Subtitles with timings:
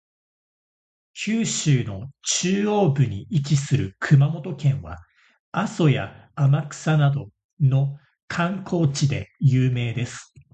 [1.13, 4.97] 九州の中央部に位置する熊本県は、
[5.51, 10.33] 阿蘇や天草などの観光地で有名です。